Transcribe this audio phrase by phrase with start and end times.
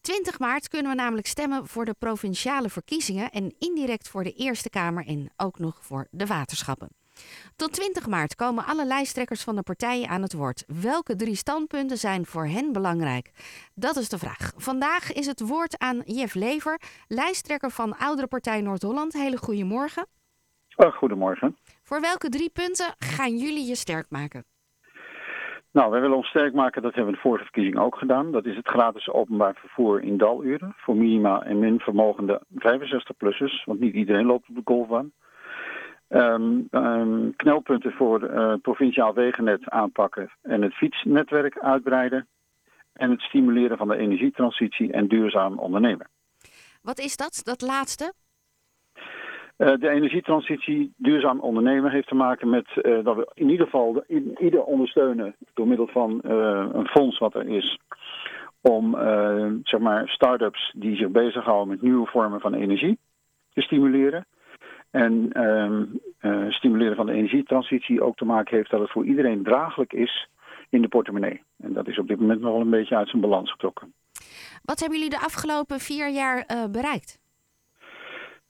[0.00, 4.70] 20 maart kunnen we namelijk stemmen voor de provinciale verkiezingen en indirect voor de Eerste
[4.70, 6.88] Kamer en ook nog voor de waterschappen.
[7.56, 10.64] Tot 20 maart komen alle lijsttrekkers van de partijen aan het woord.
[10.66, 13.30] Welke drie standpunten zijn voor hen belangrijk?
[13.74, 14.52] Dat is de vraag.
[14.56, 19.12] Vandaag is het woord aan Jeff Lever, lijsttrekker van Oudere Partij Noord-Holland.
[19.12, 20.06] Hele goede morgen.
[20.76, 21.56] Oh, goedemorgen.
[21.82, 24.44] Voor welke drie punten gaan jullie je sterk maken?
[25.72, 28.32] Nou, wij willen ons sterk maken, dat hebben we de vorige verkiezing ook gedaan.
[28.32, 33.64] Dat is het gratis openbaar vervoer in daluren voor minima en min vermogende 65-plussers.
[33.64, 35.12] Want niet iedereen loopt op de golfbaan.
[36.08, 42.28] Um, knelpunten voor uh, provinciaal wegennet aanpakken en het fietsnetwerk uitbreiden.
[42.92, 46.08] En het stimuleren van de energietransitie en duurzaam ondernemen.
[46.82, 48.12] Wat is dat, dat laatste?
[49.60, 54.04] Uh, de energietransitie, duurzaam ondernemen, heeft te maken met uh, dat we in ieder geval
[54.38, 57.78] ieder ondersteunen door middel van uh, een fonds wat er is.
[58.60, 58.96] Om
[59.62, 62.98] zeg maar start-ups die zich bezighouden met nieuwe vormen van energie
[63.52, 64.26] te stimuleren.
[64.90, 65.30] En
[66.20, 70.28] uh, stimuleren van de energietransitie ook te maken heeft dat het voor iedereen draaglijk is
[70.70, 71.42] in de portemonnee.
[71.58, 73.92] En dat is op dit moment nog wel een beetje uit zijn balans getrokken.
[74.64, 77.19] Wat hebben jullie de afgelopen vier jaar bereikt?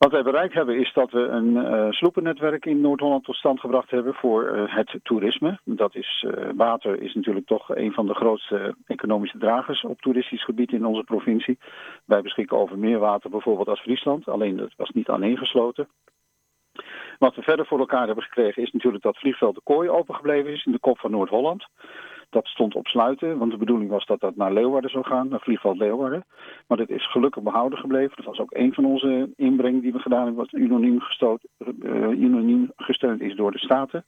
[0.01, 3.89] Wat wij bereikt hebben is dat we een uh, sloepennetwerk in Noord-Holland tot stand gebracht
[3.89, 5.59] hebben voor uh, het toerisme.
[5.63, 10.43] Dat is, uh, water is natuurlijk toch een van de grootste economische dragers op toeristisch
[10.43, 11.57] gebied in onze provincie.
[12.05, 15.87] Wij beschikken over meer water bijvoorbeeld als Friesland, alleen dat was niet aaneengesloten.
[17.19, 20.65] Wat we verder voor elkaar hebben gekregen is natuurlijk dat vliegveld de Kooi opengebleven is
[20.65, 21.67] in de kop van Noord-Holland.
[22.31, 25.39] Dat stond op sluiten, want de bedoeling was dat dat naar Leeuwarden zou gaan, naar
[25.39, 26.25] vliegveld Leeuwarden.
[26.67, 28.15] Maar dat is gelukkig behouden gebleven.
[28.15, 32.09] Dat was ook een van onze inbreng die we gedaan hebben, wat unaniem, gestoot, uh,
[32.09, 34.05] unaniem gesteund is door de Staten.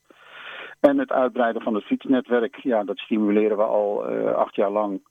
[0.80, 5.02] En het uitbreiden van het fietsnetwerk, ja, dat stimuleren we al uh, acht jaar lang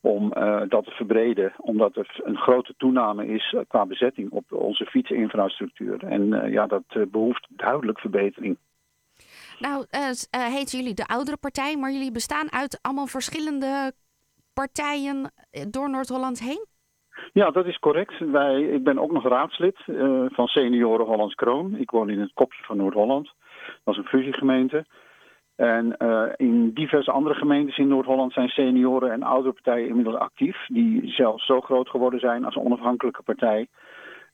[0.00, 4.86] om uh, dat te verbreden, omdat er een grote toename is qua bezetting op onze
[4.86, 6.04] fietsinfrastructuur.
[6.04, 8.56] En ja, dat behoeft duidelijk verbetering.
[9.58, 9.84] Nou,
[10.30, 13.92] heten jullie de oudere partij, maar jullie bestaan uit allemaal verschillende
[14.54, 15.32] partijen
[15.70, 16.66] door Noord-Holland heen?
[17.32, 18.18] Ja, dat is correct.
[18.18, 19.76] Wij, ik ben ook nog raadslid
[20.28, 21.76] van Senioren Hollands Kroon.
[21.76, 23.32] Ik woon in het kopje van Noord-Holland.
[23.84, 24.86] Dat is een fusiegemeente.
[25.56, 30.66] En uh, in diverse andere gemeentes in Noord-Holland zijn senioren en oudere partijen inmiddels actief.
[30.66, 33.68] Die zelfs zo groot geworden zijn als onafhankelijke partij.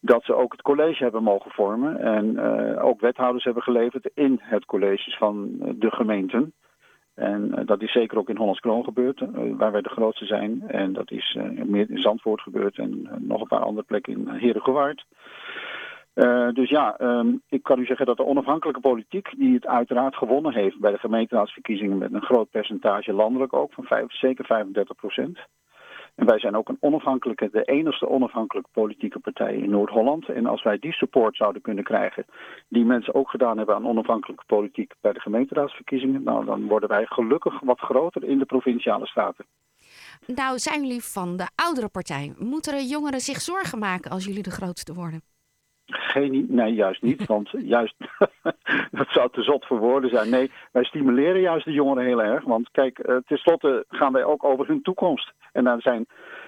[0.04, 1.98] Dat ze ook het college hebben mogen vormen.
[1.98, 6.52] En uh, ook wethouders hebben geleverd in het college van de gemeenten.
[7.14, 9.24] En uh, dat is zeker ook in Hollands Kroon gebeurd,
[9.56, 10.62] waar wij de grootste zijn.
[10.68, 15.04] En dat is meer in Zandvoort gebeurd en nog een paar andere plekken in Herengewaard.
[16.54, 20.54] Dus ja, um, ik kan u zeggen dat de onafhankelijke politiek, die het uiteraard gewonnen
[20.54, 25.38] heeft bij de gemeenteraadsverkiezingen met een groot percentage landelijk ook, van vijf, zeker 35 procent.
[26.14, 30.28] En wij zijn ook een onafhankelijke, de enigste onafhankelijke politieke partij in Noord-Holland.
[30.28, 32.26] En als wij die support zouden kunnen krijgen,
[32.68, 37.06] die mensen ook gedaan hebben aan onafhankelijke politiek bij de gemeenteraadsverkiezingen, nou dan worden wij
[37.06, 39.44] gelukkig wat groter in de provinciale staten.
[40.26, 42.34] Nou, zijn jullie van de oudere partij.
[42.38, 45.31] Moeten er jongeren zich zorgen maken als jullie de grootste worden?
[45.86, 47.26] Geen, nee, juist niet.
[47.34, 47.94] Want juist,
[48.90, 50.30] dat zou te zot voor woorden zijn.
[50.30, 52.44] Nee, wij stimuleren juist de jongeren heel erg.
[52.44, 55.32] Want kijk, uh, tenslotte gaan wij ook over hun toekomst.
[55.52, 56.06] En daar zijn,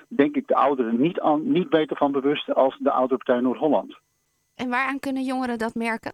[0.08, 3.96] denk ik, de ouderen niet, aan, niet beter van bewust als de Oudere Partij Noord-Holland.
[4.54, 6.12] En waaraan kunnen jongeren dat merken?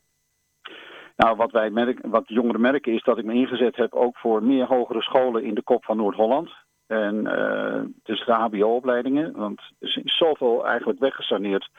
[1.17, 4.43] Nou, wat, wij merken, wat jongeren merken is dat ik me ingezet heb ook voor
[4.43, 6.51] meer hogere scholen in de kop van Noord-Holland.
[6.87, 11.71] En uh, dus de HBO-opleidingen, want er is zoveel eigenlijk weggesaneerd.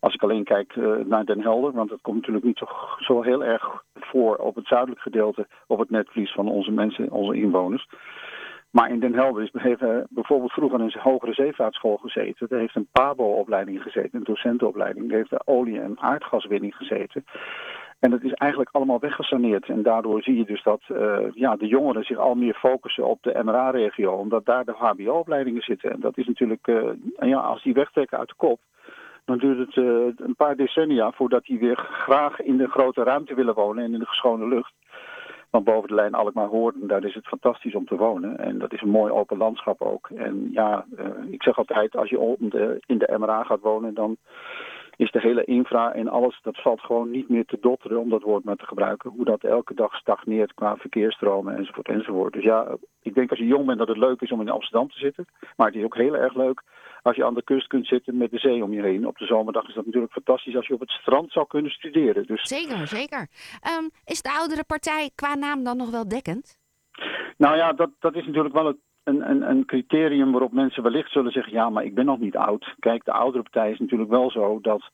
[0.00, 2.66] Als ik alleen kijk uh, naar Den Helder, want dat komt natuurlijk niet zo,
[2.98, 7.34] zo heel erg voor op het zuidelijk gedeelte, op het netvlies van onze mensen, onze
[7.34, 7.88] inwoners.
[8.70, 12.48] Maar in Den Helder is uh, bijvoorbeeld vroeger een hogere zeevaartschool gezeten.
[12.48, 15.10] Er heeft een PABO-opleiding gezeten, een docentenopleiding.
[15.10, 17.24] Er heeft de olie- en aardgaswinning gezeten.
[17.98, 19.68] En dat is eigenlijk allemaal weggesaneerd.
[19.68, 23.22] En daardoor zie je dus dat uh, ja, de jongeren zich al meer focussen op
[23.22, 25.90] de MRA-regio, omdat daar de HBO-opleidingen zitten.
[25.90, 26.66] En dat is natuurlijk,
[27.20, 28.60] ja, als die wegtrekken uit de kop,
[29.28, 33.34] dan duurt het uh, een paar decennia voordat die weer graag in de grote ruimte
[33.34, 34.72] willen wonen en in de geschone lucht.
[35.50, 38.38] Want boven de lijn Alkmaar Hoorn, daar is het fantastisch om te wonen.
[38.38, 40.08] En dat is een mooi open landschap ook.
[40.14, 40.84] En ja,
[41.30, 42.36] ik zeg altijd, als je
[42.86, 44.16] in de MRA gaat wonen, dan
[44.96, 48.22] is de hele infra en alles, dat valt gewoon niet meer te dotteren, om dat
[48.22, 49.10] woord maar te gebruiken.
[49.10, 52.32] Hoe dat elke dag stagneert qua verkeersstromen enzovoort enzovoort.
[52.32, 54.88] Dus ja, ik denk als je jong bent dat het leuk is om in Amsterdam
[54.88, 55.26] te zitten.
[55.56, 56.62] Maar het is ook heel erg leuk
[57.08, 59.06] als je aan de kust kunt zitten met de zee om je heen.
[59.06, 62.26] Op de zomerdag is dat natuurlijk fantastisch als je op het strand zou kunnen studeren.
[62.26, 62.48] Dus...
[62.48, 63.26] Zeker, zeker.
[63.78, 66.58] Um, is de oudere partij qua naam dan nog wel dekkend?
[67.36, 68.76] Nou ja, dat, dat is natuurlijk wel het
[69.08, 72.36] een, een, een criterium waarop mensen wellicht zullen zeggen: ja, maar ik ben nog niet
[72.36, 72.74] oud.
[72.78, 74.90] Kijk, de oudere partij is natuurlijk wel zo dat.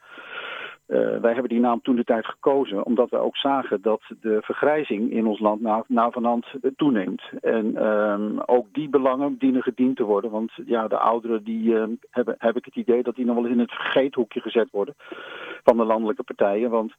[0.89, 4.39] Uh, wij hebben die naam toen de tijd gekozen, omdat we ook zagen dat de
[4.43, 6.47] vergrijzing in ons land na, na van hand
[6.77, 7.23] toeneemt.
[7.41, 10.31] En um, ook die belangen dienen gediend te worden.
[10.31, 13.45] Want ja, de ouderen die uh, hebben, heb ik het idee dat die nog wel
[13.45, 14.95] eens in het vergeethoekje gezet worden
[15.65, 16.71] van de landelijke partijen.
[16.71, 16.95] Want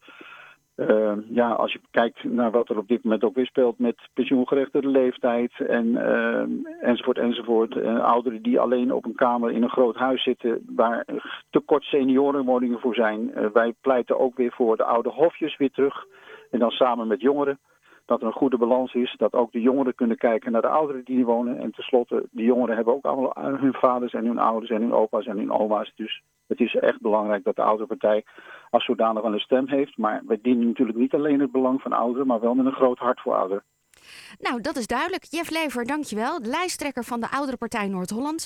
[0.75, 3.95] uh, ja, als je kijkt naar wat er op dit moment ook weer speelt met
[4.13, 6.44] pensioengerechtigde leeftijd en, uh,
[6.81, 7.75] enzovoort enzovoort.
[7.75, 11.06] Uh, ouderen die alleen op een kamer in een groot huis zitten waar
[11.50, 13.51] tekort seniorenwoningen voor zijn.
[13.54, 16.06] wij pleiten ook weer voor de oude hofjes weer terug
[16.51, 17.60] en dan samen met jongeren.
[18.06, 21.04] Dat er een goede balans is, dat ook de jongeren kunnen kijken naar de ouderen
[21.04, 21.60] die er wonen.
[21.60, 25.25] En tenslotte, de jongeren hebben ook allemaal hun vaders en hun ouders en hun opa's
[25.25, 25.92] en hun oma's.
[25.95, 28.24] Dus het is echt belangrijk dat de oudere partij
[28.70, 29.98] als zodanig wel een stem heeft.
[29.98, 32.98] Maar wij dienen natuurlijk niet alleen het belang van ouderen, maar wel met een groot
[32.98, 33.64] hart voor ouderen.
[34.40, 35.24] Nou, dat is duidelijk.
[35.30, 36.40] Jeff Lever, dankjewel.
[36.42, 38.42] Lijsttrekker van de Oudere Partij Noord-Holland.